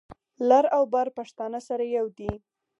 [0.49, 2.31] لر او بر پښتانه سره یو دي.